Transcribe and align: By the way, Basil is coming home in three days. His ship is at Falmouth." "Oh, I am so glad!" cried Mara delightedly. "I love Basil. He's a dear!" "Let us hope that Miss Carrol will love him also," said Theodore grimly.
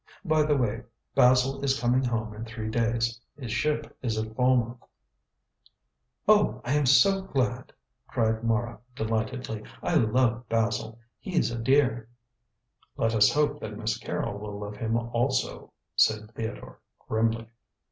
By 0.25 0.41
the 0.41 0.57
way, 0.57 0.81
Basil 1.13 1.63
is 1.63 1.79
coming 1.79 2.03
home 2.03 2.33
in 2.33 2.43
three 2.43 2.69
days. 2.71 3.21
His 3.37 3.51
ship 3.51 3.95
is 4.01 4.17
at 4.17 4.35
Falmouth." 4.35 4.79
"Oh, 6.27 6.59
I 6.65 6.73
am 6.73 6.87
so 6.87 7.21
glad!" 7.21 7.71
cried 8.07 8.43
Mara 8.43 8.79
delightedly. 8.95 9.61
"I 9.83 9.93
love 9.93 10.49
Basil. 10.49 10.97
He's 11.19 11.51
a 11.51 11.59
dear!" 11.59 12.09
"Let 12.97 13.13
us 13.13 13.31
hope 13.31 13.59
that 13.59 13.77
Miss 13.77 13.99
Carrol 13.99 14.39
will 14.39 14.57
love 14.57 14.77
him 14.77 14.97
also," 14.97 15.71
said 15.95 16.31
Theodore 16.33 16.79
grimly. 17.07 17.51